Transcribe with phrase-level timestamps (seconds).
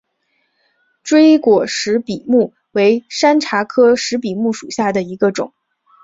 [1.03, 5.53] 锥果石笔木为山茶科石笔木属下的一个种。